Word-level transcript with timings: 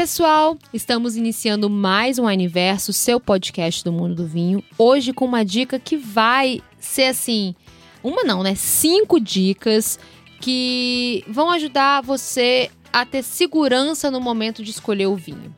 pessoal! 0.00 0.56
Estamos 0.72 1.14
iniciando 1.14 1.68
mais 1.68 2.18
um 2.18 2.26
Aniverso, 2.26 2.90
seu 2.90 3.20
podcast 3.20 3.84
do 3.84 3.92
mundo 3.92 4.14
do 4.14 4.26
vinho. 4.26 4.64
Hoje 4.78 5.12
com 5.12 5.26
uma 5.26 5.44
dica 5.44 5.78
que 5.78 5.94
vai 5.94 6.62
ser 6.78 7.04
assim, 7.04 7.54
uma 8.02 8.24
não, 8.24 8.42
né? 8.42 8.54
Cinco 8.54 9.20
dicas 9.20 9.98
que 10.40 11.22
vão 11.28 11.50
ajudar 11.50 12.00
você 12.00 12.70
a 12.90 13.04
ter 13.04 13.22
segurança 13.22 14.10
no 14.10 14.22
momento 14.22 14.64
de 14.64 14.70
escolher 14.70 15.04
o 15.04 15.16
vinho. 15.16 15.54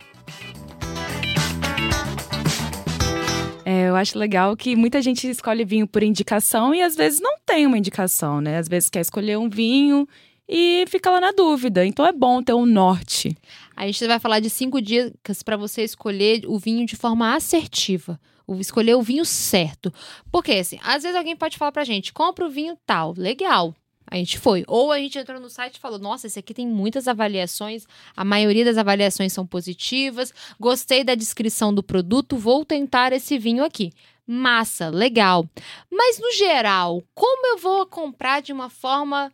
É, 3.64 3.90
eu 3.90 3.94
acho 3.94 4.18
legal 4.18 4.56
que 4.56 4.74
muita 4.74 5.00
gente 5.00 5.30
escolhe 5.30 5.64
vinho 5.64 5.86
por 5.86 6.02
indicação 6.02 6.74
e 6.74 6.82
às 6.82 6.96
vezes 6.96 7.20
não 7.20 7.36
tem 7.46 7.64
uma 7.64 7.78
indicação, 7.78 8.40
né? 8.40 8.58
Às 8.58 8.66
vezes 8.66 8.90
quer 8.90 9.02
escolher 9.02 9.38
um 9.38 9.48
vinho 9.48 10.04
e 10.48 10.84
fica 10.88 11.10
lá 11.10 11.20
na 11.20 11.32
dúvida. 11.32 11.86
Então 11.86 12.04
é 12.04 12.12
bom 12.12 12.42
ter 12.42 12.54
um 12.54 12.66
norte. 12.66 13.36
A 13.76 13.86
gente 13.86 14.06
vai 14.06 14.18
falar 14.18 14.40
de 14.40 14.50
cinco 14.50 14.80
dicas 14.80 15.42
para 15.42 15.56
você 15.56 15.82
escolher 15.82 16.44
o 16.46 16.58
vinho 16.58 16.86
de 16.86 16.96
forma 16.96 17.34
assertiva. 17.34 18.20
Escolher 18.58 18.94
o 18.96 19.02
vinho 19.02 19.24
certo. 19.24 19.92
Porque, 20.30 20.52
assim, 20.52 20.78
às 20.82 21.02
vezes 21.02 21.16
alguém 21.16 21.36
pode 21.36 21.56
falar 21.56 21.72
pra 21.72 21.84
gente: 21.84 22.12
compra 22.12 22.44
o 22.44 22.50
vinho 22.50 22.76
tal, 22.84 23.14
legal. 23.16 23.74
A 24.12 24.16
gente 24.16 24.38
foi. 24.38 24.62
Ou 24.68 24.92
a 24.92 24.98
gente 24.98 25.18
entrou 25.18 25.40
no 25.40 25.48
site 25.48 25.76
e 25.76 25.80
falou: 25.80 25.98
nossa, 25.98 26.26
esse 26.26 26.38
aqui 26.38 26.52
tem 26.52 26.66
muitas 26.68 27.08
avaliações, 27.08 27.86
a 28.14 28.24
maioria 28.24 28.64
das 28.64 28.76
avaliações 28.76 29.32
são 29.32 29.46
positivas, 29.46 30.34
gostei 30.60 31.02
da 31.02 31.14
descrição 31.14 31.72
do 31.72 31.82
produto, 31.82 32.36
vou 32.36 32.62
tentar 32.62 33.12
esse 33.14 33.38
vinho 33.38 33.64
aqui. 33.64 33.90
Massa, 34.26 34.90
legal. 34.90 35.48
Mas 35.90 36.18
no 36.18 36.30
geral, 36.32 37.02
como 37.14 37.46
eu 37.46 37.58
vou 37.58 37.86
comprar 37.86 38.42
de 38.42 38.52
uma 38.52 38.68
forma. 38.68 39.32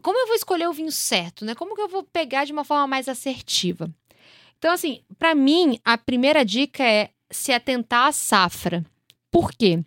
Como 0.00 0.18
eu 0.18 0.26
vou 0.26 0.36
escolher 0.36 0.68
o 0.68 0.72
vinho 0.72 0.92
certo, 0.92 1.44
né? 1.44 1.54
Como 1.54 1.74
que 1.74 1.82
eu 1.82 1.88
vou 1.88 2.02
pegar 2.02 2.44
de 2.44 2.52
uma 2.52 2.64
forma 2.64 2.86
mais 2.86 3.08
assertiva? 3.08 3.92
Então, 4.58 4.72
assim, 4.72 5.00
para 5.18 5.34
mim, 5.34 5.78
a 5.84 5.98
primeira 5.98 6.44
dica 6.44 6.84
é 6.84 7.10
se 7.30 7.52
atentar 7.52 8.06
à 8.06 8.12
safra. 8.12 8.84
Por 9.30 9.52
quê? 9.52 9.82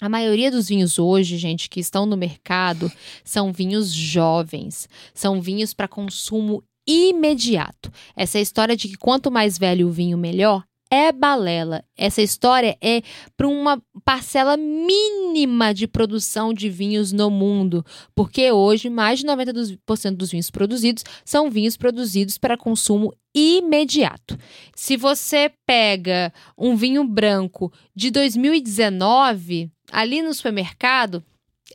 A 0.00 0.08
maioria 0.08 0.50
dos 0.50 0.68
vinhos 0.68 0.98
hoje, 0.98 1.36
gente, 1.36 1.68
que 1.68 1.80
estão 1.80 2.04
no 2.04 2.16
mercado, 2.16 2.90
são 3.24 3.52
vinhos 3.52 3.92
jovens, 3.92 4.88
são 5.14 5.40
vinhos 5.40 5.72
para 5.72 5.88
consumo 5.88 6.62
imediato. 6.86 7.90
Essa 8.14 8.38
história 8.38 8.76
de 8.76 8.88
que 8.88 8.96
quanto 8.96 9.30
mais 9.30 9.56
velho 9.56 9.88
o 9.88 9.92
vinho, 9.92 10.18
melhor, 10.18 10.64
é 10.94 11.10
balela. 11.10 11.84
Essa 11.96 12.22
história 12.22 12.78
é 12.80 13.02
para 13.36 13.48
uma 13.48 13.82
parcela 14.04 14.56
mínima 14.56 15.74
de 15.74 15.88
produção 15.88 16.54
de 16.54 16.70
vinhos 16.70 17.10
no 17.10 17.30
mundo, 17.30 17.84
porque 18.14 18.52
hoje 18.52 18.88
mais 18.88 19.18
de 19.18 19.26
90% 19.26 20.16
dos 20.16 20.30
vinhos 20.30 20.50
produzidos 20.50 21.02
são 21.24 21.50
vinhos 21.50 21.76
produzidos 21.76 22.38
para 22.38 22.56
consumo 22.56 23.12
imediato. 23.34 24.38
Se 24.76 24.96
você 24.96 25.50
pega 25.66 26.32
um 26.56 26.76
vinho 26.76 27.02
branco 27.02 27.72
de 27.94 28.12
2019 28.12 29.70
ali 29.90 30.22
no 30.22 30.32
supermercado, 30.32 31.24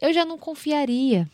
eu 0.01 0.13
já 0.13 0.23
não 0.23 0.37
confiaria. 0.37 1.29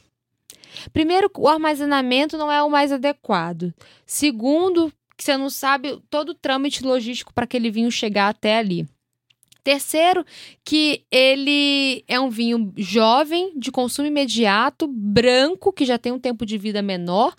Primeiro, 0.92 1.30
o 1.38 1.48
armazenamento 1.48 2.38
não 2.38 2.52
é 2.52 2.62
o 2.64 2.70
mais 2.70 2.92
adequado. 2.92 3.74
Segundo, 4.06 4.92
que 5.18 5.24
você 5.24 5.38
não 5.38 5.50
sabe 5.50 6.02
todo 6.10 6.30
o 6.30 6.36
trâmite 6.36 6.84
logístico 6.84 7.34
para 7.34 7.46
aquele 7.46 7.72
vinho 7.72 7.92
chegar 7.92 8.30
até 8.30 8.58
ali. 8.58 8.88
Terceiro, 9.64 10.24
que 10.64 11.04
ele 11.10 12.04
é 12.08 12.20
um 12.20 12.30
vinho 12.30 12.72
jovem, 12.78 13.52
de 13.58 13.72
consumo 13.72 14.08
imediato, 14.08 14.88
branco, 14.88 15.74
que 15.74 15.86
já 15.86 15.98
tem 15.98 16.12
um 16.12 16.20
tempo 16.20 16.46
de 16.46 16.56
vida 16.56 16.84
menor, 16.84 17.34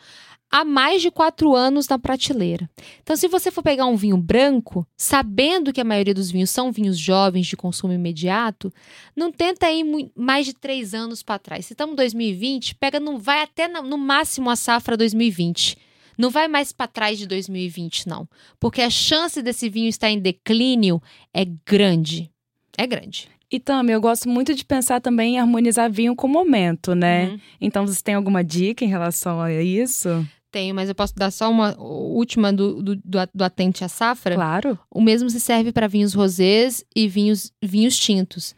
há 0.50 0.65
mais 0.65 1.03
de 1.03 1.11
quatro 1.11 1.55
anos 1.55 1.87
na 1.87 1.99
prateleira. 1.99 2.69
Então, 3.00 3.15
se 3.15 3.28
você 3.28 3.50
for 3.53 3.62
pegar 3.62 3.87
um 3.87 3.95
vinho 3.95 4.17
branco, 4.17 4.84
sabendo 4.97 5.73
que 5.73 5.81
a 5.81 5.84
maioria 5.84 6.15
dos 6.15 6.31
vinhos 6.31 6.50
são 6.50 6.73
vinhos 6.73 6.99
jovens 6.99 7.47
de 7.47 7.56
consumo 7.56 7.93
imediato, 7.93 8.73
não 9.15 9.31
tenta 9.31 9.71
ir 9.71 9.84
mais 10.17 10.47
de 10.47 10.53
três 10.53 10.95
anos 10.95 11.23
para 11.23 11.39
trás. 11.39 11.67
Se 11.67 11.75
estamos 11.75 11.93
em 11.93 11.97
2020, 11.97 12.75
pega, 12.75 12.99
não 12.99 13.19
vai 13.19 13.43
até 13.43 13.69
no 13.69 13.99
máximo 13.99 14.50
a 14.50 14.56
safra 14.56 14.97
2020. 14.97 15.79
Não 16.16 16.31
vai 16.31 16.49
mais 16.49 16.72
para 16.72 16.87
trás 16.87 17.19
de 17.19 17.27
2020, 17.27 18.09
não. 18.09 18.28
Porque 18.59 18.81
a 18.81 18.91
chance 18.91 19.43
desse 19.43 19.69
vinho 19.69 19.88
estar 19.88 20.10
em 20.10 20.19
declínio 20.19 21.03
é 21.32 21.44
grande. 21.44 22.31
É 22.77 22.87
grande. 22.87 23.28
E 23.50 23.60
também 23.60 23.94
eu 23.94 24.00
gosto 24.00 24.28
muito 24.28 24.55
de 24.55 24.65
pensar 24.65 25.00
também 25.00 25.34
em 25.34 25.38
harmonizar 25.38 25.91
vinho 25.91 26.16
com 26.16 26.26
o 26.26 26.31
momento, 26.31 26.94
né? 26.94 27.28
Uhum. 27.28 27.41
Então, 27.60 27.87
você 27.87 28.03
tem 28.03 28.15
alguma 28.15 28.43
dica 28.43 28.84
em 28.84 28.88
relação 28.88 29.41
a 29.41 29.53
isso? 29.53 30.26
Tenho, 30.56 30.75
mas 30.75 30.89
eu 30.89 30.94
posso 30.94 31.15
dar 31.15 31.31
só 31.31 31.50
uma 31.50 31.78
última 31.78 32.50
do, 32.50 32.83
do, 32.83 32.99
do 33.34 33.44
atente 33.44 33.84
à 33.84 33.89
safra? 33.89 34.34
Claro. 34.34 34.78
O 34.91 35.03
mesmo 35.03 35.28
se 35.28 35.39
serve 35.39 35.71
para 35.71 35.87
vinhos 35.87 36.15
rosés 36.15 36.83
e 36.97 37.06
vinhos, 37.06 37.53
vinhos 37.62 37.94
tintos. 37.99 38.55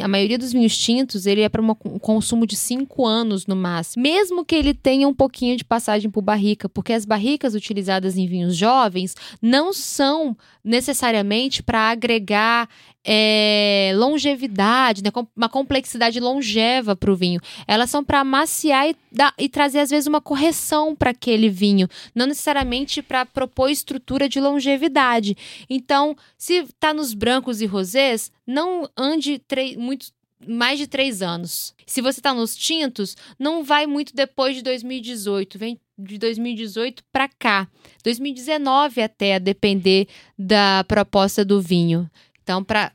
A 0.00 0.06
maioria 0.06 0.38
dos 0.38 0.52
vinhos 0.52 0.78
tintos, 0.78 1.26
ele 1.26 1.40
é 1.40 1.48
para 1.48 1.60
um 1.60 1.74
consumo 1.74 2.46
de 2.46 2.54
5 2.54 3.04
anos 3.04 3.48
no 3.48 3.56
máximo. 3.56 4.04
Mesmo 4.04 4.44
que 4.44 4.54
ele 4.54 4.72
tenha 4.72 5.08
um 5.08 5.12
pouquinho 5.12 5.56
de 5.56 5.64
passagem 5.64 6.08
por 6.08 6.22
barrica, 6.22 6.68
porque 6.68 6.92
as 6.92 7.04
barricas 7.04 7.52
utilizadas 7.56 8.16
em 8.16 8.28
vinhos 8.28 8.56
jovens 8.56 9.16
não 9.42 9.72
são 9.72 10.36
necessariamente 10.62 11.64
para 11.64 11.90
agregar 11.90 12.68
é, 13.04 13.92
longevidade, 13.96 15.02
né, 15.02 15.10
uma 15.36 15.48
complexidade 15.48 16.20
longeva 16.20 16.94
para 16.94 17.10
o 17.10 17.16
vinho. 17.16 17.40
Elas 17.66 17.90
são 17.90 18.04
para 18.04 18.20
amaciar 18.20 18.88
e, 18.88 18.96
dar, 19.10 19.34
e, 19.38 19.48
trazer, 19.48 19.80
às 19.80 19.90
vezes, 19.90 20.06
uma 20.06 20.20
correção 20.20 20.94
para 20.94 21.10
aquele 21.10 21.48
vinho, 21.48 21.88
não 22.14 22.26
necessariamente 22.26 23.02
para 23.02 23.24
propor 23.24 23.70
estrutura 23.70 24.28
de 24.28 24.40
longevidade. 24.40 25.36
Então, 25.68 26.16
se 26.36 26.58
está 26.58 26.92
nos 26.92 27.14
brancos 27.14 27.60
e 27.60 27.66
rosés, 27.66 28.30
não 28.46 28.88
ande 28.96 29.40
muito 29.78 30.06
mais 30.46 30.78
de 30.78 30.86
três 30.86 31.22
anos. 31.22 31.74
Se 31.86 32.00
você 32.00 32.20
está 32.20 32.32
nos 32.32 32.56
tintos, 32.56 33.16
não 33.38 33.62
vai 33.62 33.86
muito 33.86 34.14
depois 34.14 34.56
de 34.56 34.62
2018, 34.62 35.58
vem 35.58 35.78
de 35.98 36.16
2018 36.16 37.04
para 37.12 37.28
cá, 37.28 37.68
2019 38.02 39.02
até, 39.02 39.34
a 39.34 39.38
depender 39.38 40.08
da 40.38 40.82
proposta 40.88 41.44
do 41.44 41.60
vinho. 41.60 42.10
Então, 42.42 42.64
para 42.64 42.92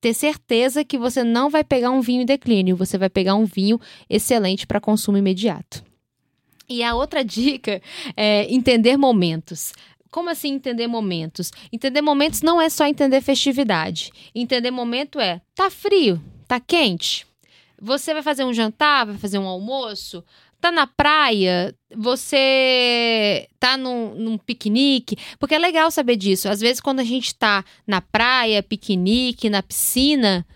ter 0.00 0.14
certeza 0.14 0.84
que 0.84 0.98
você 0.98 1.22
não 1.22 1.48
vai 1.48 1.62
pegar 1.62 1.90
um 1.90 2.00
vinho 2.00 2.22
em 2.22 2.26
declínio, 2.26 2.76
você 2.76 2.98
vai 2.98 3.08
pegar 3.08 3.34
um 3.34 3.44
vinho 3.44 3.80
excelente 4.08 4.66
para 4.66 4.80
consumo 4.80 5.18
imediato. 5.18 5.84
E 6.68 6.82
a 6.82 6.94
outra 6.94 7.24
dica 7.24 7.80
é 8.16 8.52
entender 8.52 8.96
momentos. 8.96 9.72
Como 10.10 10.30
assim 10.30 10.54
entender 10.54 10.86
momentos? 10.86 11.52
Entender 11.72 12.00
momentos 12.00 12.42
não 12.42 12.60
é 12.60 12.68
só 12.68 12.86
entender 12.86 13.20
festividade. 13.20 14.10
Entender 14.34 14.70
momento 14.70 15.20
é 15.20 15.40
tá 15.54 15.70
frio, 15.70 16.20
tá 16.48 16.58
quente. 16.58 17.26
Você 17.80 18.14
vai 18.14 18.22
fazer 18.22 18.44
um 18.44 18.54
jantar, 18.54 19.04
vai 19.06 19.18
fazer 19.18 19.38
um 19.38 19.46
almoço, 19.46 20.24
tá 20.60 20.72
na 20.72 20.86
praia, 20.86 21.74
você 21.94 23.48
tá 23.58 23.76
num, 23.76 24.14
num, 24.14 24.38
piquenique, 24.38 25.16
porque 25.38 25.54
é 25.54 25.58
legal 25.58 25.90
saber 25.90 26.16
disso. 26.16 26.48
Às 26.48 26.60
vezes, 26.60 26.80
quando 26.80 27.00
a 27.00 27.04
gente 27.04 27.34
tá 27.34 27.64
na 27.86 28.00
praia, 28.00 28.62
piquenique, 28.62 29.50
na 29.50 29.62
piscina, 29.62 30.46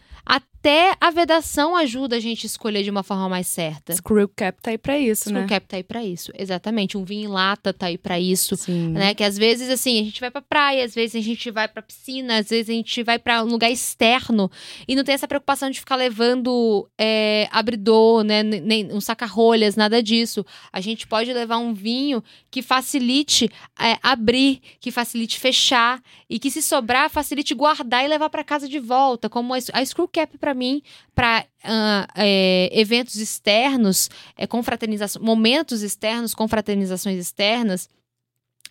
até 0.61 0.95
a 1.01 1.11
vedação 1.11 1.75
ajuda 1.75 2.17
a 2.17 2.21
gente 2.21 2.45
a 2.45 2.47
escolher 2.47 2.83
de 2.83 2.91
uma 2.91 3.03
forma 3.03 3.31
mais 3.31 3.47
certa. 3.47 3.95
Screw 3.95 4.29
cap 4.29 4.61
tá 4.61 4.71
aí 4.71 4.77
pra 4.77 4.99
isso, 4.99 5.23
Screw 5.23 5.35
né? 5.35 5.41
Screw 5.47 5.57
cap 5.57 5.67
tá 5.67 5.77
aí 5.79 5.83
pra 5.83 6.05
isso, 6.05 6.31
exatamente. 6.37 6.99
Um 6.99 7.05
vinho 7.05 7.31
em 7.31 7.33
lata 7.33 7.73
tá 7.73 7.87
aí 7.87 7.97
pra 7.97 8.21
isso, 8.21 8.57
Sim. 8.57 8.91
né? 8.91 9.15
Que 9.15 9.25
às 9.25 9.39
vezes, 9.39 9.71
assim, 9.71 9.99
a 9.99 10.05
gente 10.05 10.21
vai 10.21 10.31
pra 10.31 10.43
praia, 10.43 10.85
às 10.85 10.95
vezes 10.95 11.17
a 11.17 11.25
gente 11.25 11.51
vai 11.51 11.67
pra 11.67 11.81
piscina, 11.81 12.37
às 12.37 12.51
vezes 12.51 12.69
a 12.69 12.75
gente 12.75 13.03
vai 13.03 13.19
pra 13.19 13.43
um 13.43 13.47
lugar 13.47 13.71
externo 13.71 14.51
e 14.87 14.95
não 14.95 15.03
tem 15.03 15.15
essa 15.15 15.27
preocupação 15.27 15.71
de 15.71 15.81
ficar 15.81 15.97
levando 15.97 16.87
é, 16.99 17.49
abridor, 17.51 18.23
né? 18.23 18.43
Nem 18.43 18.93
um 18.93 19.01
saca-rolhas, 19.01 19.77
nada 19.77 20.03
disso. 20.03 20.45
A 20.71 20.81
gente 20.81 21.07
pode 21.07 21.33
levar 21.33 21.57
um 21.57 21.73
vinho 21.73 22.23
que 22.51 22.61
facilite 22.61 23.51
é, 23.79 23.97
abrir, 24.03 24.61
que 24.79 24.91
facilite 24.91 25.39
fechar 25.39 26.03
e 26.29 26.39
que 26.39 26.51
se 26.51 26.61
sobrar, 26.61 27.09
facilite 27.09 27.55
guardar 27.55 28.05
e 28.05 28.09
levar 28.09 28.29
para 28.29 28.45
casa 28.45 28.69
de 28.69 28.79
volta, 28.79 29.31
como 29.31 29.55
a 29.55 29.85
Screw 29.85 30.07
Cap 30.07 30.37
pra 30.37 30.50
para 30.51 30.55
mim, 30.55 30.83
para 31.15 31.47
uh, 31.65 32.13
é, 32.17 32.69
eventos 32.73 33.17
externos, 33.17 34.11
é, 34.37 34.47
confraternização, 34.47 35.23
momentos 35.23 35.83
externos, 35.83 36.35
confraternizações 36.35 37.19
externas, 37.19 37.89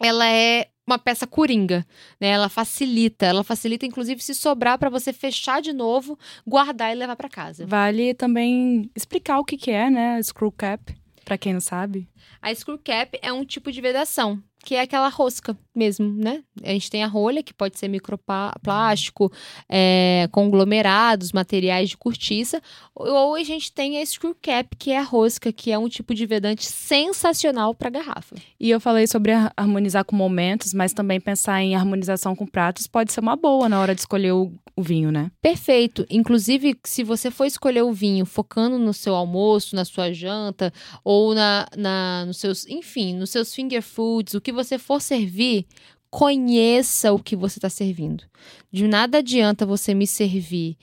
ela 0.01 0.27
é 0.27 0.67
uma 0.85 0.99
peça 0.99 1.25
coringa, 1.25 1.85
né? 2.19 2.29
Ela 2.29 2.49
facilita, 2.49 3.25
ela 3.25 3.43
facilita 3.43 3.85
inclusive 3.85 4.21
se 4.21 4.33
sobrar 4.33 4.77
para 4.77 4.89
você 4.89 5.13
fechar 5.13 5.61
de 5.61 5.71
novo, 5.71 6.17
guardar 6.45 6.91
e 6.91 6.95
levar 6.95 7.15
para 7.15 7.29
casa. 7.29 7.65
Vale 7.65 8.13
também 8.13 8.89
explicar 8.95 9.39
o 9.39 9.45
que 9.45 9.55
que 9.55 9.71
é, 9.71 9.89
né, 9.89 10.21
screw 10.21 10.51
cap, 10.51 10.93
para 11.23 11.37
quem 11.37 11.53
não 11.53 11.61
sabe. 11.61 12.09
A 12.41 12.53
screw 12.53 12.79
cap 12.79 13.17
é 13.21 13.31
um 13.31 13.45
tipo 13.45 13.71
de 13.71 13.79
vedação. 13.79 14.41
Que 14.63 14.75
é 14.75 14.81
aquela 14.81 15.09
rosca 15.09 15.57
mesmo, 15.73 16.11
né? 16.11 16.43
A 16.63 16.69
gente 16.69 16.89
tem 16.89 17.03
a 17.03 17.07
rolha, 17.07 17.41
que 17.41 17.53
pode 17.53 17.79
ser 17.79 17.87
microplástico, 17.87 19.31
é, 19.69 20.27
conglomerados, 20.31 21.31
materiais 21.31 21.89
de 21.89 21.97
cortiça, 21.97 22.61
ou 22.93 23.35
a 23.35 23.43
gente 23.43 23.71
tem 23.71 23.97
a 23.97 24.05
screw 24.05 24.35
cap, 24.41 24.75
que 24.75 24.91
é 24.91 24.99
a 24.99 25.03
rosca, 25.03 25.53
que 25.53 25.71
é 25.71 25.77
um 25.77 25.87
tipo 25.87 26.13
de 26.13 26.25
vedante 26.25 26.65
sensacional 26.65 27.73
para 27.73 27.89
garrafa. 27.89 28.35
E 28.59 28.69
eu 28.69 28.79
falei 28.79 29.07
sobre 29.07 29.31
harmonizar 29.55 30.03
com 30.03 30.15
momentos, 30.15 30.73
mas 30.73 30.91
também 30.91 31.19
pensar 31.19 31.61
em 31.61 31.75
harmonização 31.75 32.35
com 32.35 32.45
pratos 32.45 32.87
pode 32.87 33.13
ser 33.13 33.21
uma 33.21 33.37
boa 33.37 33.69
na 33.69 33.79
hora 33.79 33.95
de 33.95 34.01
escolher 34.01 34.33
o, 34.33 34.51
o 34.79 34.83
vinho, 34.83 35.11
né? 35.11 35.29
Perfeito. 35.41 36.05
Inclusive, 36.09 36.79
se 36.85 37.03
você 37.03 37.29
for 37.29 37.45
escolher 37.45 37.83
o 37.83 37.91
vinho 37.91 38.25
focando 38.25 38.79
no 38.79 38.93
seu 38.93 39.13
almoço, 39.13 39.75
na 39.75 39.83
sua 39.83 40.13
janta, 40.13 40.71
ou 41.03 41.35
na, 41.35 41.67
na 41.75 42.23
nos 42.25 42.37
seus, 42.37 42.65
enfim, 42.65 43.13
nos 43.13 43.29
seus 43.29 43.53
finger 43.53 43.81
foods, 43.81 44.35
o 44.35 44.41
que 44.41 44.53
você 44.53 44.77
for 44.77 45.01
servir, 45.01 45.65
conheça 46.09 47.11
o 47.11 47.19
que 47.19 47.35
você 47.35 47.59
está 47.59 47.69
servindo. 47.69 48.23
De 48.71 48.87
nada 48.87 49.17
adianta 49.17 49.65
você 49.65 49.93
me 49.93 50.07
servir 50.07 50.77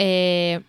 é, 0.00 0.62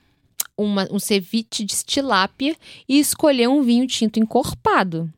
uma, 0.57 0.87
um 0.91 0.97
ceviche 0.99 1.63
de 1.63 1.85
tilápia 1.85 2.55
e 2.89 2.99
escolher 2.99 3.47
um 3.47 3.61
vinho 3.61 3.85
tinto 3.85 4.19
encorpado. 4.19 5.11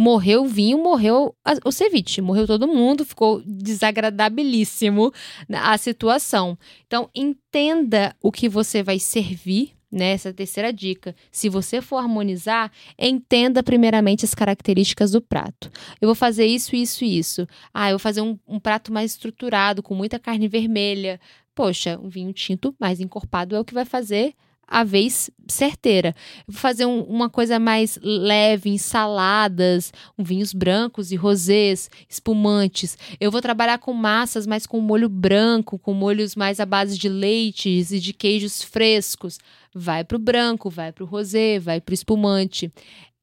Morreu 0.00 0.44
o 0.44 0.48
vinho, 0.48 0.78
morreu 0.78 1.34
o 1.64 1.72
ceviche, 1.72 2.20
morreu 2.20 2.46
todo 2.46 2.68
mundo, 2.68 3.04
ficou 3.04 3.42
desagradabilíssimo 3.44 5.12
a 5.52 5.76
situação. 5.76 6.56
Então, 6.86 7.10
entenda 7.12 8.14
o 8.22 8.30
que 8.30 8.48
você 8.48 8.80
vai 8.80 9.00
servir 9.00 9.76
Nessa 9.90 10.34
terceira 10.34 10.70
dica, 10.70 11.16
se 11.32 11.48
você 11.48 11.80
for 11.80 11.96
harmonizar, 11.96 12.70
entenda 12.98 13.62
primeiramente 13.62 14.22
as 14.22 14.34
características 14.34 15.12
do 15.12 15.22
prato. 15.22 15.70
Eu 15.98 16.08
vou 16.08 16.14
fazer 16.14 16.44
isso, 16.44 16.76
isso 16.76 17.04
e 17.06 17.18
isso. 17.18 17.48
Ah, 17.72 17.88
eu 17.88 17.92
vou 17.92 17.98
fazer 17.98 18.20
um, 18.20 18.38
um 18.46 18.60
prato 18.60 18.92
mais 18.92 19.12
estruturado, 19.12 19.82
com 19.82 19.94
muita 19.94 20.18
carne 20.18 20.46
vermelha. 20.46 21.18
Poxa, 21.54 21.98
um 22.02 22.08
vinho 22.10 22.34
tinto 22.34 22.76
mais 22.78 23.00
encorpado 23.00 23.56
é 23.56 23.60
o 23.60 23.64
que 23.64 23.72
vai 23.72 23.86
fazer 23.86 24.34
a 24.68 24.84
vez 24.84 25.30
certeira. 25.48 26.14
Eu 26.46 26.52
vou 26.52 26.60
fazer 26.60 26.84
um, 26.84 27.00
uma 27.04 27.30
coisa 27.30 27.58
mais 27.58 27.98
leve, 28.02 28.68
ensaladas, 28.68 29.90
um 30.16 30.22
vinhos 30.22 30.52
brancos 30.52 31.10
e 31.10 31.16
rosés, 31.16 31.90
espumantes. 32.08 32.98
Eu 33.18 33.30
vou 33.30 33.40
trabalhar 33.40 33.78
com 33.78 33.94
massas, 33.94 34.46
mas 34.46 34.66
com 34.66 34.80
molho 34.80 35.08
branco, 35.08 35.78
com 35.78 35.94
molhos 35.94 36.36
mais 36.36 36.60
à 36.60 36.66
base 36.66 36.98
de 36.98 37.08
leites 37.08 37.90
e 37.90 37.98
de 37.98 38.12
queijos 38.12 38.62
frescos. 38.62 39.38
Vai 39.74 40.04
para 40.04 40.16
o 40.16 40.20
branco, 40.20 40.68
vai 40.68 40.92
para 40.92 41.04
o 41.04 41.06
rosé, 41.06 41.58
vai 41.58 41.80
para 41.80 41.92
o 41.92 41.94
espumante. 41.94 42.70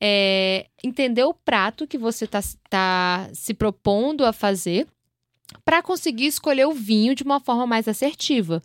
É, 0.02 0.66
entender 0.84 1.24
o 1.24 1.34
prato 1.34 1.88
que 1.88 1.98
você 1.98 2.26
está 2.26 2.42
tá 2.70 3.30
se 3.34 3.54
propondo 3.54 4.26
a 4.26 4.34
fazer 4.34 4.88
para 5.64 5.82
conseguir 5.82 6.26
escolher 6.26 6.66
o 6.66 6.74
vinho 6.74 7.16
de 7.16 7.24
uma 7.24 7.40
forma 7.40 7.66
mais 7.66 7.88
assertiva. 7.88 8.62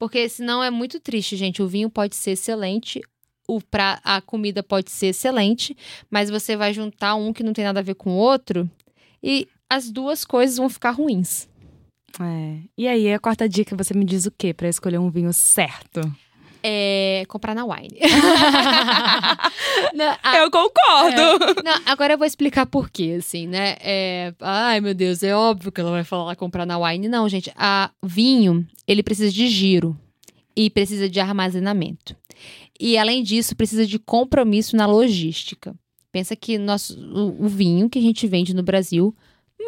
Porque 0.00 0.30
senão 0.30 0.64
é 0.64 0.70
muito 0.70 0.98
triste, 0.98 1.36
gente. 1.36 1.62
O 1.62 1.68
vinho 1.68 1.90
pode 1.90 2.16
ser 2.16 2.30
excelente, 2.30 3.02
o 3.46 3.60
pra, 3.60 4.00
a 4.02 4.22
comida 4.22 4.62
pode 4.62 4.90
ser 4.90 5.08
excelente, 5.08 5.76
mas 6.10 6.30
você 6.30 6.56
vai 6.56 6.72
juntar 6.72 7.14
um 7.16 7.34
que 7.34 7.42
não 7.42 7.52
tem 7.52 7.66
nada 7.66 7.80
a 7.80 7.82
ver 7.82 7.94
com 7.96 8.10
o 8.10 8.16
outro 8.16 8.68
e 9.22 9.46
as 9.68 9.90
duas 9.90 10.24
coisas 10.24 10.56
vão 10.56 10.70
ficar 10.70 10.92
ruins. 10.92 11.46
É. 12.18 12.60
E 12.78 12.88
aí, 12.88 13.12
a 13.12 13.18
quarta 13.18 13.46
dica, 13.46 13.76
você 13.76 13.92
me 13.92 14.06
diz 14.06 14.24
o 14.24 14.30
quê 14.30 14.54
para 14.54 14.70
escolher 14.70 14.98
um 14.98 15.10
vinho 15.10 15.34
certo? 15.34 16.00
É 16.62 17.24
comprar 17.28 17.54
na 17.54 17.64
Wine. 17.64 17.98
não, 19.94 20.16
a, 20.22 20.36
eu 20.38 20.50
concordo. 20.50 21.20
É, 21.20 21.62
não, 21.62 21.80
agora 21.86 22.14
eu 22.14 22.18
vou 22.18 22.26
explicar 22.26 22.66
por 22.66 22.90
quê, 22.90 23.16
assim, 23.18 23.46
né? 23.46 23.76
É, 23.80 24.34
ai, 24.40 24.80
meu 24.80 24.94
Deus, 24.94 25.22
é 25.22 25.34
óbvio 25.34 25.72
que 25.72 25.80
ela 25.80 25.90
vai 25.90 26.04
falar 26.04 26.36
comprar 26.36 26.66
na 26.66 26.78
Wine. 26.78 27.08
Não, 27.08 27.28
gente, 27.28 27.52
a 27.56 27.90
vinho, 28.02 28.66
ele 28.86 29.02
precisa 29.02 29.30
de 29.32 29.48
giro 29.48 29.98
e 30.56 30.68
precisa 30.70 31.08
de 31.08 31.20
armazenamento. 31.20 32.16
E, 32.78 32.96
além 32.96 33.22
disso, 33.22 33.54
precisa 33.54 33.86
de 33.86 33.98
compromisso 33.98 34.76
na 34.76 34.86
logística. 34.86 35.74
Pensa 36.10 36.34
que 36.34 36.58
nosso, 36.58 36.98
o, 36.98 37.44
o 37.44 37.48
vinho 37.48 37.88
que 37.88 37.98
a 37.98 38.02
gente 38.02 38.26
vende 38.26 38.54
no 38.54 38.62
Brasil, 38.62 39.14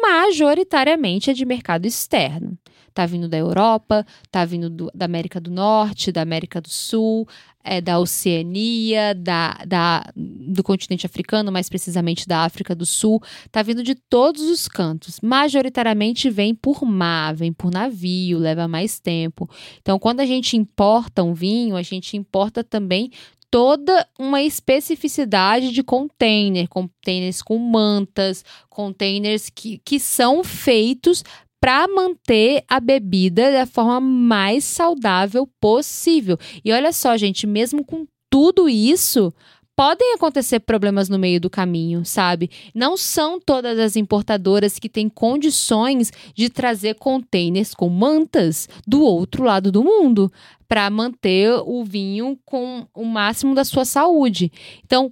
majoritariamente 0.01 1.29
é 1.29 1.33
de 1.33 1.45
mercado 1.45 1.85
externo. 1.85 2.57
Tá 2.93 3.07
vindo 3.07 3.27
da 3.27 3.37
Europa, 3.37 4.05
tá 4.29 4.45
vindo 4.45 4.69
do, 4.69 4.91
da 4.93 5.05
América 5.05 5.41
do 5.41 5.49
Norte, 5.49 6.11
da 6.11 6.21
América 6.21 6.61
do 6.61 6.69
Sul, 6.69 7.27
é, 7.63 7.79
da 7.79 7.97
Oceania, 7.97 9.15
da, 9.15 9.57
da, 9.65 10.11
do 10.15 10.61
continente 10.61 11.05
africano, 11.05 11.51
mais 11.51 11.69
precisamente 11.69 12.27
da 12.27 12.39
África 12.39 12.75
do 12.75 12.85
Sul. 12.85 13.21
Tá 13.51 13.63
vindo 13.63 13.81
de 13.81 13.95
todos 13.95 14.43
os 14.43 14.67
cantos. 14.67 15.19
Majoritariamente 15.21 16.29
vem 16.29 16.53
por 16.53 16.83
mar, 16.85 17.33
vem 17.33 17.53
por 17.53 17.71
navio, 17.71 18.37
leva 18.37 18.67
mais 18.67 18.99
tempo. 18.99 19.49
Então, 19.81 19.97
quando 19.97 20.19
a 20.19 20.25
gente 20.25 20.57
importa 20.57 21.23
um 21.23 21.33
vinho, 21.33 21.75
a 21.75 21.81
gente 21.81 22.17
importa 22.17 22.63
também 22.63 23.11
toda 23.53 24.07
uma 24.17 24.41
especificidade 24.41 25.71
de 25.71 25.83
container, 25.83 26.67
containers 26.67 27.39
com 27.39 27.55
mantas, 27.59 28.43
containers 28.67 29.47
que, 29.47 29.79
que 29.85 29.99
são 29.99 30.43
feitos 30.43 31.23
para 31.61 31.87
manter 31.87 32.63
a 32.67 32.79
bebida 32.79 33.51
da 33.51 33.67
forma 33.67 34.01
mais 34.01 34.63
saudável 34.63 35.47
possível. 35.61 36.35
E 36.65 36.73
olha 36.73 36.91
só, 36.91 37.15
gente, 37.15 37.45
mesmo 37.45 37.85
com 37.85 38.07
tudo 38.27 38.67
isso, 38.67 39.31
podem 39.75 40.13
acontecer 40.13 40.59
problemas 40.59 41.09
no 41.09 41.17
meio 41.17 41.39
do 41.39 41.49
caminho, 41.49 42.05
sabe? 42.05 42.49
Não 42.73 42.95
são 42.95 43.39
todas 43.39 43.79
as 43.79 43.95
importadoras 43.95 44.77
que 44.77 44.89
têm 44.89 45.09
condições 45.09 46.11
de 46.35 46.49
trazer 46.49 46.95
containers 46.95 47.73
com 47.73 47.89
mantas 47.89 48.69
do 48.85 49.01
outro 49.03 49.43
lado 49.43 49.71
do 49.71 49.83
mundo 49.83 50.31
para 50.67 50.89
manter 50.89 51.51
o 51.65 51.83
vinho 51.83 52.37
com 52.45 52.87
o 52.93 53.05
máximo 53.05 53.55
da 53.55 53.63
sua 53.63 53.85
saúde. 53.85 54.51
Então, 54.83 55.11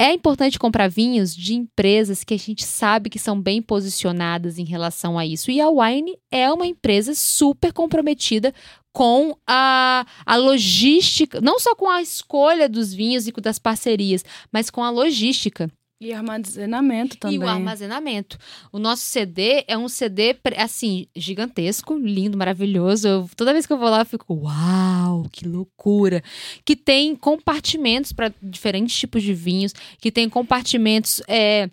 é 0.00 0.12
importante 0.12 0.60
comprar 0.60 0.88
vinhos 0.88 1.34
de 1.34 1.54
empresas 1.54 2.22
que 2.22 2.32
a 2.32 2.38
gente 2.38 2.64
sabe 2.64 3.10
que 3.10 3.18
são 3.18 3.40
bem 3.40 3.60
posicionadas 3.60 4.56
em 4.56 4.64
relação 4.64 5.18
a 5.18 5.26
isso. 5.26 5.50
E 5.50 5.60
a 5.60 5.68
Wine 5.68 6.16
é 6.30 6.50
uma 6.52 6.66
empresa 6.66 7.14
super 7.14 7.72
comprometida 7.72 8.54
com 8.98 9.38
a, 9.46 10.04
a 10.26 10.34
logística, 10.34 11.40
não 11.40 11.60
só 11.60 11.72
com 11.76 11.88
a 11.88 12.02
escolha 12.02 12.68
dos 12.68 12.92
vinhos 12.92 13.28
e 13.28 13.32
das 13.40 13.56
parcerias, 13.56 14.24
mas 14.50 14.70
com 14.70 14.82
a 14.82 14.90
logística. 14.90 15.70
E 16.00 16.12
armazenamento 16.12 17.16
também. 17.16 17.36
E 17.36 17.38
o 17.38 17.46
armazenamento. 17.46 18.36
O 18.72 18.78
nosso 18.80 19.02
CD 19.02 19.62
é 19.68 19.78
um 19.78 19.88
CD, 19.88 20.36
assim, 20.56 21.06
gigantesco, 21.14 21.96
lindo, 21.96 22.36
maravilhoso. 22.36 23.06
Eu, 23.06 23.30
toda 23.36 23.52
vez 23.52 23.66
que 23.66 23.72
eu 23.72 23.78
vou 23.78 23.88
lá, 23.88 24.00
eu 24.00 24.04
fico, 24.06 24.34
uau, 24.34 25.28
que 25.30 25.46
loucura. 25.46 26.20
Que 26.64 26.74
tem 26.74 27.14
compartimentos 27.14 28.12
para 28.12 28.34
diferentes 28.42 28.96
tipos 28.96 29.22
de 29.22 29.32
vinhos, 29.32 29.72
que 30.00 30.10
tem 30.10 30.28
compartimentos. 30.28 31.22
É, 31.28 31.70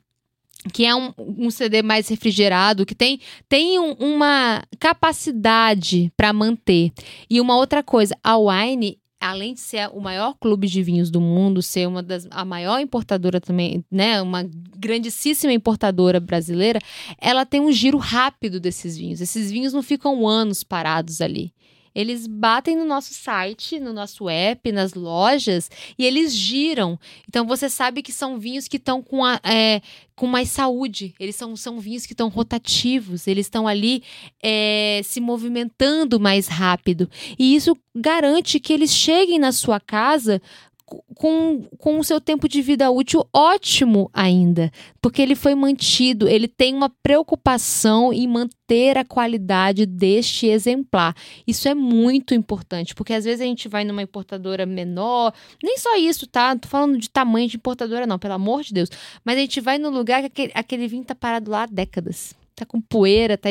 que 0.73 0.85
é 0.85 0.95
um, 0.95 1.13
um, 1.17 1.49
CD 1.49 1.81
mais 1.81 2.07
refrigerado, 2.07 2.85
que 2.85 2.95
tem, 2.95 3.19
tem 3.47 3.79
um, 3.79 3.93
uma 3.93 4.63
capacidade 4.79 6.11
para 6.17 6.33
manter. 6.33 6.91
E 7.29 7.39
uma 7.39 7.55
outra 7.55 7.83
coisa, 7.83 8.15
a 8.23 8.37
Wine 8.37 8.99
além 9.19 9.53
de 9.55 9.59
ser 9.59 9.89
o 9.91 9.99
maior 9.99 10.35
clube 10.39 10.67
de 10.67 10.83
vinhos 10.83 11.09
do 11.09 11.19
mundo, 11.19 11.61
ser 11.61 11.87
uma 11.87 12.03
das 12.03 12.27
a 12.29 12.45
maior 12.45 12.79
importadora 12.79 13.41
também, 13.41 13.83
né, 13.89 14.21
uma 14.21 14.47
grandíssima 14.77 15.51
importadora 15.51 16.19
brasileira, 16.19 16.79
ela 17.19 17.45
tem 17.45 17.59
um 17.59 17.71
giro 17.71 17.97
rápido 17.97 18.59
desses 18.59 18.95
vinhos. 18.95 19.21
Esses 19.21 19.51
vinhos 19.51 19.73
não 19.73 19.81
ficam 19.81 20.27
anos 20.27 20.63
parados 20.63 21.21
ali. 21.21 21.53
Eles 21.95 22.27
batem 22.27 22.75
no 22.75 22.83
nosso 22.83 23.13
site, 23.13 23.79
no 23.79 23.93
nosso 23.93 24.29
app, 24.29 24.71
nas 24.71 24.93
lojas 24.93 25.71
e 25.97 26.05
eles 26.05 26.35
giram. 26.35 26.99
Então 27.27 27.47
você 27.47 27.69
sabe 27.69 28.01
que 28.01 28.11
são 28.11 28.37
vinhos 28.37 28.67
que 28.67 28.77
estão 28.77 29.01
com, 29.01 29.25
é, 29.25 29.81
com 30.15 30.27
mais 30.27 30.49
saúde. 30.49 31.15
Eles 31.19 31.35
são, 31.35 31.55
são 31.55 31.79
vinhos 31.79 32.05
que 32.05 32.13
estão 32.13 32.27
rotativos, 32.27 33.27
eles 33.27 33.45
estão 33.45 33.67
ali 33.67 34.03
é, 34.43 35.01
se 35.03 35.21
movimentando 35.21 36.19
mais 36.19 36.47
rápido. 36.47 37.09
E 37.39 37.55
isso 37.55 37.77
garante 37.95 38.59
que 38.59 38.73
eles 38.73 38.91
cheguem 38.91 39.39
na 39.39 39.53
sua 39.53 39.79
casa 39.79 40.41
com, 40.85 41.63
com 41.79 41.99
o 41.99 42.03
seu 42.03 42.21
tempo 42.21 42.47
de 42.47 42.61
vida 42.61 42.91
útil 42.91 43.27
ótimo 43.33 44.09
ainda, 44.13 44.71
porque 45.01 45.21
ele 45.21 45.35
foi 45.35 45.55
mantido, 45.55 46.27
ele 46.27 46.47
tem 46.47 46.75
uma 46.75 46.89
preocupação 46.89 48.13
em 48.13 48.27
manter 48.27 48.97
a 48.97 49.03
qualidade 49.03 49.85
deste 49.85 50.47
exemplar. 50.47 51.15
Isso 51.47 51.67
é 51.67 51.73
muito 51.73 52.33
importante, 52.35 52.93
porque 52.93 53.13
às 53.13 53.25
vezes 53.25 53.41
a 53.41 53.45
gente 53.45 53.67
vai 53.67 53.83
numa 53.83 54.03
importadora 54.03 54.65
menor, 54.65 55.33
nem 55.63 55.77
só 55.77 55.95
isso, 55.97 56.27
tá? 56.27 56.53
Não 56.53 56.59
tô 56.59 56.67
falando 56.67 56.97
de 56.99 57.09
tamanho 57.09 57.49
de 57.49 57.57
importadora, 57.57 58.05
não, 58.05 58.19
pelo 58.19 58.35
amor 58.35 58.61
de 58.61 58.73
Deus. 58.73 58.89
Mas 59.23 59.37
a 59.37 59.41
gente 59.41 59.59
vai 59.59 59.77
no 59.79 59.89
lugar 59.89 60.21
que 60.21 60.27
aquele, 60.27 60.51
aquele 60.53 60.87
vinho 60.87 61.03
tá 61.03 61.15
parado 61.15 61.49
lá 61.49 61.63
há 61.63 61.67
décadas 61.67 62.35
tá 62.55 62.65
com 62.65 62.79
poeira, 62.79 63.37
tá, 63.37 63.49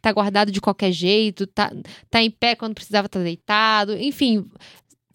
tá 0.00 0.12
guardado 0.12 0.52
de 0.52 0.60
qualquer 0.60 0.92
jeito, 0.92 1.48
tá, 1.48 1.72
tá 2.08 2.22
em 2.22 2.30
pé 2.30 2.54
quando 2.54 2.74
precisava 2.74 3.06
estar 3.06 3.18
tá 3.18 3.24
deitado, 3.24 3.96
enfim, 3.96 4.48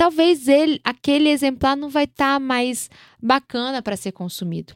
talvez 0.02 0.48
ele, 0.48 0.82
aquele 0.84 1.30
exemplar 1.30 1.78
não 1.78 1.88
vai 1.88 2.06
estar 2.06 2.34
tá 2.34 2.40
mais 2.40 2.90
bacana 3.22 3.84
para 3.84 3.96
ser 3.96 4.12
consumido. 4.12 4.74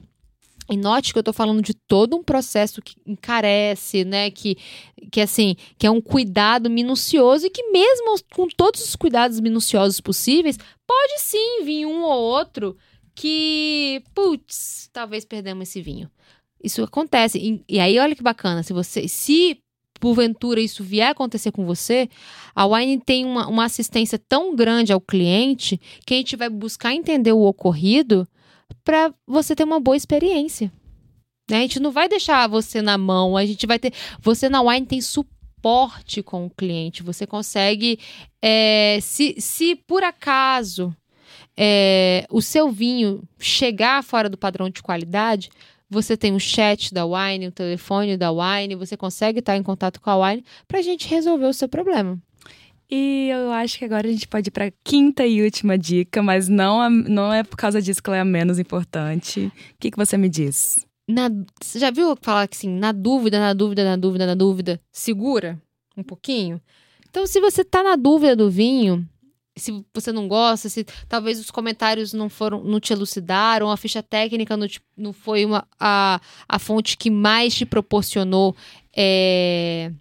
E 0.69 0.77
note 0.77 1.11
que 1.11 1.17
eu 1.17 1.23
tô 1.23 1.33
falando 1.33 1.63
de 1.63 1.73
todo 1.73 2.15
um 2.15 2.23
processo 2.23 2.79
que 2.79 2.95
encarece, 3.07 4.05
né? 4.05 4.29
Que, 4.29 4.55
que 5.11 5.19
assim, 5.19 5.55
que 5.79 5.87
é 5.87 5.89
um 5.89 5.99
cuidado 5.99 6.69
minucioso 6.69 7.47
e 7.47 7.49
que 7.49 7.71
mesmo 7.71 8.19
com 8.35 8.47
todos 8.47 8.83
os 8.83 8.95
cuidados 8.95 9.39
minuciosos 9.39 9.99
possíveis, 9.99 10.59
pode 10.85 11.19
sim 11.21 11.63
vir 11.63 11.87
um 11.87 12.03
ou 12.03 12.21
outro 12.21 12.77
que, 13.15 14.03
putz, 14.13 14.91
talvez 14.93 15.25
perdemos 15.25 15.67
esse 15.67 15.81
vinho. 15.81 16.07
Isso 16.63 16.83
acontece. 16.83 17.39
E, 17.39 17.63
e 17.67 17.79
aí, 17.79 17.97
olha 17.97 18.15
que 18.15 18.21
bacana, 18.21 18.61
se 18.61 18.73
você, 18.73 19.07
se 19.07 19.59
porventura 19.99 20.59
isso 20.59 20.83
vier 20.83 21.07
a 21.07 21.11
acontecer 21.11 21.51
com 21.51 21.65
você, 21.65 22.09
a 22.53 22.65
Wine 22.65 22.99
tem 22.99 23.25
uma, 23.25 23.47
uma 23.47 23.65
assistência 23.65 24.19
tão 24.19 24.55
grande 24.55 24.93
ao 24.93 25.01
cliente 25.01 25.79
que 26.05 26.13
a 26.13 26.17
gente 26.17 26.35
vai 26.35 26.49
buscar 26.49 26.93
entender 26.93 27.31
o 27.31 27.41
ocorrido 27.41 28.27
para 28.83 29.13
você 29.27 29.55
ter 29.55 29.63
uma 29.63 29.79
boa 29.79 29.97
experiência. 29.97 30.71
Né? 31.49 31.57
A 31.57 31.61
gente 31.61 31.79
não 31.79 31.91
vai 31.91 32.07
deixar 32.09 32.47
você 32.47 32.81
na 32.81 32.97
mão, 32.97 33.37
a 33.37 33.45
gente 33.45 33.65
vai 33.67 33.79
ter. 33.79 33.93
Você 34.21 34.49
na 34.49 34.61
Wine 34.61 34.85
tem 34.85 35.01
suporte 35.01 36.23
com 36.23 36.45
o 36.45 36.49
cliente. 36.49 37.03
Você 37.03 37.25
consegue. 37.27 37.99
É, 38.41 38.99
se, 39.01 39.35
se 39.39 39.75
por 39.75 40.03
acaso 40.03 40.95
é, 41.57 42.25
o 42.29 42.41
seu 42.41 42.69
vinho 42.69 43.23
chegar 43.39 44.03
fora 44.03 44.29
do 44.29 44.37
padrão 44.37 44.69
de 44.69 44.81
qualidade, 44.81 45.49
você 45.89 46.17
tem 46.17 46.35
o 46.35 46.39
chat 46.39 46.93
da 46.93 47.05
Wine, 47.05 47.47
o 47.47 47.51
telefone 47.51 48.17
da 48.17 48.31
Wine, 48.31 48.75
você 48.75 48.97
consegue 48.97 49.39
estar 49.39 49.55
em 49.55 49.63
contato 49.63 50.01
com 50.01 50.09
a 50.09 50.17
Wine 50.17 50.43
para 50.67 50.79
a 50.79 50.81
gente 50.81 51.07
resolver 51.07 51.45
o 51.45 51.53
seu 51.53 51.69
problema. 51.69 52.19
E 52.89 53.29
eu 53.31 53.51
acho 53.51 53.79
que 53.79 53.85
agora 53.85 54.07
a 54.07 54.11
gente 54.11 54.27
pode 54.27 54.49
ir 54.49 54.51
para 54.51 54.67
a 54.67 54.71
quinta 54.83 55.25
e 55.25 55.41
última 55.41 55.77
dica, 55.77 56.21
mas 56.21 56.47
não, 56.47 56.87
não 56.89 57.33
é 57.33 57.43
por 57.43 57.57
causa 57.57 57.81
disso 57.81 58.01
que 58.01 58.09
ela 58.09 58.17
é 58.17 58.21
a 58.21 58.25
menos 58.25 58.59
importante. 58.59 59.47
O 59.47 59.51
que, 59.79 59.89
que 59.91 59.97
você 59.97 60.17
me 60.17 60.29
diz? 60.29 60.85
Na, 61.07 61.29
você 61.61 61.79
já 61.79 61.91
viu 61.91 62.15
falar 62.21 62.47
que 62.47 62.55
assim, 62.55 62.69
na 62.69 62.91
dúvida, 62.91 63.39
na 63.39 63.53
dúvida, 63.53 63.83
na 63.83 63.95
dúvida, 63.95 64.25
na 64.25 64.35
dúvida, 64.35 64.81
segura 64.91 65.59
um 65.97 66.03
pouquinho? 66.03 66.61
Então, 67.09 67.25
se 67.25 67.39
você 67.39 67.63
tá 67.63 67.81
na 67.81 67.95
dúvida 67.95 68.35
do 68.35 68.49
vinho, 68.49 69.07
se 69.57 69.85
você 69.93 70.11
não 70.11 70.27
gosta, 70.27 70.67
se 70.67 70.83
talvez 71.07 71.39
os 71.39 71.49
comentários 71.49 72.11
não 72.11 72.29
foram, 72.29 72.63
não 72.63 72.79
te 72.79 72.91
elucidaram, 72.91 73.71
a 73.71 73.77
ficha 73.77 74.03
técnica 74.03 74.57
não, 74.57 74.67
te, 74.67 74.81
não 74.97 75.13
foi 75.13 75.45
uma, 75.45 75.65
a, 75.79 76.19
a 76.47 76.59
fonte 76.59 76.97
que 76.97 77.09
mais 77.09 77.55
te 77.55 77.65
proporcionou 77.65 78.55
é, 78.95 79.91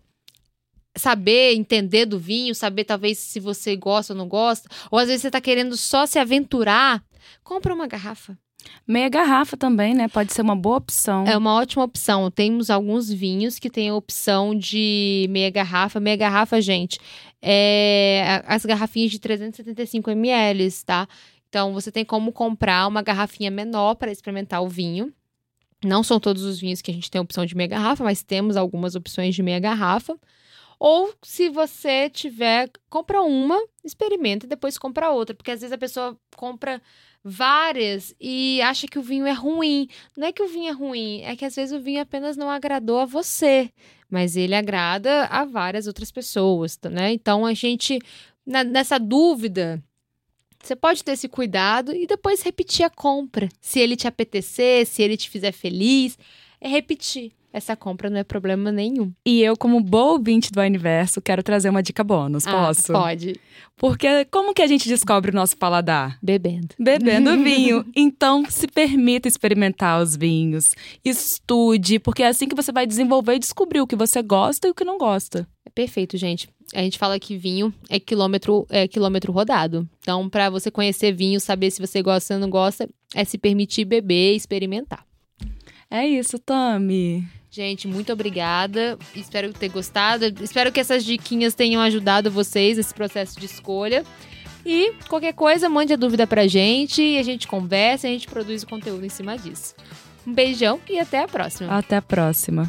saber, 0.97 1.55
entender 1.55 2.05
do 2.07 2.19
vinho, 2.19 2.55
saber 2.55 2.85
talvez 2.85 3.19
se 3.19 3.39
você 3.39 3.77
gosta 3.77 4.13
ou 4.13 4.19
não 4.19 4.29
gosta, 4.29 4.69
ou 4.91 4.99
às 4.99 5.07
vezes 5.07 5.23
você 5.23 5.29
está 5.29 5.41
querendo 5.41 5.77
só 5.77 6.05
se 6.05 6.19
aventurar, 6.19 7.03
compra 7.43 7.75
uma 7.75 7.87
garrafa. 7.87 8.37
Meia 8.87 9.09
garrafa 9.09 9.56
também, 9.56 9.94
né? 9.94 10.09
Pode 10.09 10.33
ser 10.33 10.42
uma 10.42 10.54
boa 10.54 10.76
opção. 10.76 11.25
É 11.26 11.37
uma 11.37 11.54
ótima 11.54 11.85
opção. 11.85 12.30
Temos 12.30 12.68
alguns 12.71 13.11
vinhos 13.11 13.59
que 13.59 13.71
têm 13.71 13.88
a 13.88 13.94
opção 13.94 14.54
de 14.54 15.26
meia 15.30 15.50
garrafa. 15.50 15.99
Meia 15.99 16.16
garrafa, 16.16 16.61
gente, 16.61 16.99
é 17.40 18.42
as 18.47 18.64
garrafinhas 18.64 19.11
de 19.11 19.18
375 19.18 20.11
ml, 20.11 20.71
tá? 20.85 21.09
Então 21.49 21.73
você 21.73 21.90
tem 21.92 22.04
como 22.04 22.33
comprar 22.33 22.87
uma 22.88 23.00
garrafinha 23.00 23.50
menor 23.50 23.94
para 23.94 24.11
experimentar 24.11 24.62
o 24.62 24.68
vinho. 24.68 25.12
Não 25.85 26.02
são 26.02 26.18
todos 26.18 26.42
os 26.42 26.59
vinhos 26.59 26.83
que 26.83 26.90
a 26.90 26.94
gente 26.94 27.11
tem 27.11 27.18
a 27.18 27.23
opção 27.23 27.47
de 27.47 27.54
meia 27.56 27.68
garrafa, 27.68 28.02
mas 28.02 28.23
temos 28.23 28.56
algumas 28.56 28.94
opções 28.94 29.35
de 29.35 29.42
meia 29.42 29.61
garrafa. 29.61 30.18
Ou 30.78 31.14
se 31.23 31.49
você 31.49 32.11
tiver, 32.11 32.71
compra 32.90 33.23
uma, 33.23 33.59
experimenta 33.85 34.47
e 34.47 34.49
depois 34.49 34.76
compra 34.76 35.11
outra, 35.11 35.35
porque 35.35 35.50
às 35.50 35.61
vezes 35.61 35.73
a 35.73 35.78
pessoa 35.78 36.18
compra 36.37 36.83
várias 37.25 38.14
e 38.21 38.61
acha 38.61 38.87
que 38.87 38.99
o 38.99 39.02
vinho 39.02 39.26
é 39.26 39.33
ruim. 39.33 39.88
Não 40.16 40.26
é 40.26 40.33
que 40.33 40.43
o 40.43 40.49
vinho 40.49 40.69
é 40.69 40.73
ruim, 40.73 41.23
é 41.23 41.35
que 41.35 41.45
às 41.45 41.57
vezes 41.57 41.75
o 41.75 41.83
vinho 41.83 42.02
apenas 42.02 42.37
não 42.37 42.50
agradou 42.50 42.99
a 42.99 43.07
você, 43.07 43.71
mas 44.11 44.37
ele 44.37 44.54
agrada 44.54 45.25
a 45.26 45.45
várias 45.45 45.87
outras 45.87 46.12
pessoas, 46.12 46.78
né? 46.90 47.12
Então 47.12 47.47
a 47.47 47.54
gente 47.54 47.99
na, 48.47 48.62
nessa 48.62 48.99
dúvida 48.99 49.83
você 50.62 50.76
pode 50.76 51.04
ter 51.04 51.12
esse 51.12 51.28
cuidado 51.28 51.95
e 51.95 52.07
depois 52.07 52.43
repetir 52.43 52.85
a 52.85 52.90
compra. 52.90 53.49
Se 53.61 53.81
ele 53.81 53.97
te 53.97 54.07
apetecer, 54.07 54.87
se 54.87 55.02
ele 55.02 55.16
te 55.16 55.28
fizer 55.28 55.52
feliz, 55.52 56.19
é 56.61 56.69
repetir 56.69 57.33
essa 57.55 57.77
compra 57.77 58.11
não 58.11 58.19
é 58.19 58.25
problema 58.25 58.73
nenhum. 58.73 59.13
E 59.25 59.41
eu, 59.41 59.57
como 59.57 59.81
boa 59.81 60.15
ouvinte 60.15 60.51
do 60.51 60.61
universo, 60.61 61.23
quero 61.23 61.41
trazer 61.41 61.71
uma 61.71 61.85
dica 61.85 62.03
bônus. 62.03 62.45
Ah, 62.49 62.51
posso? 62.51 62.93
Pode. 62.93 63.41
Porque 63.77 64.25
como 64.25 64.53
que 64.53 64.61
a 64.61 64.67
gente 64.67 64.89
descobre 64.89 65.31
o 65.31 65.35
nosso 65.35 65.57
paladar? 65.57 66.19
Bebendo. 66.21 66.75
Bebendo 66.77 67.31
vinho. 67.39 67.87
Então, 67.95 68.45
se 68.51 68.67
permita 68.67 69.29
experimentar 69.29 70.03
os 70.03 70.17
vinhos. 70.17 70.75
Estude, 71.05 72.01
porque 72.01 72.25
é 72.25 72.27
assim 72.27 72.49
que 72.49 72.57
você 72.57 72.73
vai 72.73 72.89
desenvolver 72.89 73.37
e 73.37 73.39
descobrir 73.39 73.81
o 73.81 73.87
que 73.87 73.95
você 73.95 74.21
gosta 74.21 74.67
e 74.67 74.73
o 74.73 74.75
que 74.75 74.85
não 74.85 74.99
gosta. 74.99 75.47
É 75.65 75.71
perfeito, 75.71 76.17
gente. 76.17 76.49
A 76.75 76.81
gente 76.81 76.99
fala 76.99 77.21
que 77.21 77.37
vinho 77.37 77.73
é 77.89 78.01
quilômetro, 78.01 78.67
é 78.69 78.89
quilômetro 78.89 79.33
rodado. 79.33 79.89
Então, 80.01 80.29
para 80.29 80.51
você 80.51 80.73
conhecer 80.73 81.13
vinho, 81.13 81.39
saber 81.39 81.71
se 81.71 81.81
você 81.81 82.03
gosta 82.03 82.35
ou 82.35 82.41
não 82.41 82.51
gosta, 82.51 82.89
é 83.15 83.25
se 83.25 83.39
permitir 83.39 83.85
beber 83.85 84.33
e 84.33 84.37
experimentar. 84.37 85.07
É 85.89 86.05
isso, 86.05 86.37
Tami. 86.41 87.25
Gente, 87.55 87.87
muito 87.87 88.13
obrigada. 88.13 88.99
Espero 89.15 89.53
ter 89.53 89.69
gostado. 89.69 90.25
Espero 90.43 90.73
que 90.73 90.81
essas 90.81 91.05
diquinhas 91.05 91.55
tenham 91.55 91.81
ajudado 91.81 92.29
vocês 92.29 92.79
nesse 92.79 92.93
processo 92.93 93.39
de 93.39 93.47
escolha. 93.47 94.05
E 94.67 94.95
qualquer 95.09 95.35
coisa, 95.35 95.69
mande 95.69 95.93
a 95.93 95.97
dúvida 95.97 96.27
pra 96.27 96.49
gente 96.49 97.01
e 97.01 97.17
a 97.17 97.23
gente 97.23 97.47
conversa 97.47 98.09
e 98.09 98.11
a 98.11 98.13
gente 98.15 98.27
produz 98.27 98.65
o 98.65 98.67
conteúdo 98.67 99.07
em 99.07 99.09
cima 99.09 99.39
disso. 99.39 99.73
Um 100.27 100.33
beijão 100.33 100.81
e 100.91 100.99
até 100.99 101.21
a 101.21 101.29
próxima. 101.29 101.79
Até 101.79 101.99
a 101.99 102.03
próxima. 102.03 102.69